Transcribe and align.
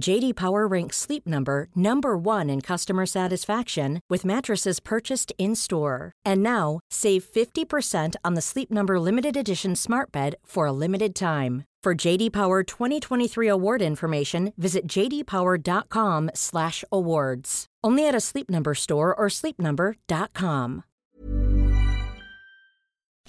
JD 0.00 0.34
Power 0.34 0.66
ranks 0.66 0.96
Sleep 0.96 1.26
Number 1.26 1.68
number 1.74 2.16
1 2.18 2.50
in 2.50 2.60
customer 2.60 3.06
satisfaction 3.06 4.00
with 4.10 4.24
mattresses 4.24 4.80
purchased 4.80 5.32
in-store. 5.38 6.12
And 6.26 6.42
now, 6.42 6.80
save 6.90 7.24
50% 7.24 8.16
on 8.24 8.34
the 8.34 8.42
Sleep 8.42 8.70
Number 8.70 9.00
limited 9.00 9.36
edition 9.36 9.76
Smart 9.76 10.12
Bed 10.12 10.36
for 10.44 10.66
a 10.66 10.72
limited 10.72 11.14
time. 11.14 11.64
For 11.84 11.94
JD 11.94 12.32
Power 12.32 12.62
2023 12.62 13.46
award 13.46 13.82
information, 13.82 14.54
visit 14.56 14.88
jdpower.com/awards. 14.88 17.66
Only 17.84 18.08
at 18.08 18.14
a 18.14 18.20
Sleep 18.20 18.48
Number 18.48 18.74
store 18.74 19.14
or 19.14 19.28
sleepnumber.com. 19.28 20.82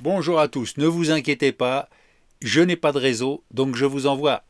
Bonjour 0.01 0.39
à 0.39 0.47
tous, 0.49 0.77
ne 0.77 0.87
vous 0.87 1.11
inquiétez 1.11 1.51
pas, 1.51 1.89
je 2.41 2.61
n'ai 2.61 2.75
pas 2.75 2.91
de 2.91 2.99
réseau, 2.99 3.43
donc 3.53 3.75
je 3.75 3.85
vous 3.85 4.07
envoie 4.07 4.43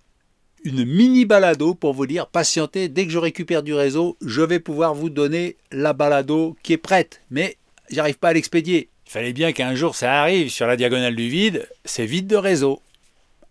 une 0.65 0.83
mini 0.83 1.25
balado 1.25 1.75
pour 1.75 1.93
vous 1.93 2.07
dire 2.07 2.27
patientez, 2.27 2.89
dès 2.89 3.05
que 3.05 3.11
je 3.11 3.19
récupère 3.19 3.63
du 3.63 3.73
réseau, 3.73 4.17
je 4.21 4.41
vais 4.41 4.59
pouvoir 4.59 4.95
vous 4.95 5.09
donner 5.09 5.55
la 5.71 5.93
balado 5.93 6.57
qui 6.63 6.73
est 6.73 6.77
prête. 6.77 7.21
Mais 7.29 7.57
j'arrive 7.89 8.17
pas 8.17 8.29
à 8.29 8.33
l'expédier. 8.33 8.89
Il 9.05 9.11
fallait 9.11 9.33
bien 9.33 9.53
qu'un 9.53 9.75
jour 9.75 9.95
ça 9.95 10.21
arrive 10.21 10.49
sur 10.49 10.65
la 10.65 10.75
diagonale 10.75 11.15
du 11.15 11.29
vide, 11.29 11.69
c'est 11.85 12.07
vide 12.07 12.27
de 12.27 12.35
réseau. 12.35 12.81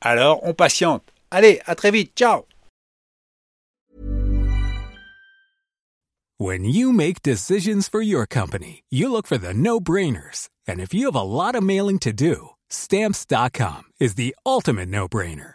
Alors 0.00 0.40
on 0.42 0.52
patiente. 0.52 1.04
Allez, 1.30 1.60
à 1.64 1.74
très 1.74 1.90
vite, 1.90 2.12
ciao 2.16 2.44
When 6.36 6.64
you 6.64 6.92
make 6.92 7.22
decisions 7.22 7.88
for 7.88 8.02
your 8.02 8.26
company, 8.26 8.82
you 8.90 9.08
look 9.08 9.28
for 9.28 9.38
the 9.38 9.54
no-brainers. 9.54 10.48
And 10.66 10.80
if 10.80 10.92
you 10.92 11.06
have 11.06 11.14
a 11.14 11.22
lot 11.22 11.54
of 11.54 11.62
mailing 11.62 12.00
to 12.00 12.12
do, 12.12 12.50
stamps.com 12.70 13.84
is 14.00 14.16
the 14.16 14.34
ultimate 14.44 14.88
no-brainer. 14.88 15.54